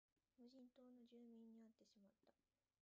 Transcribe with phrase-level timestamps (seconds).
[0.39, 2.31] 無人島の住民に会ってしまった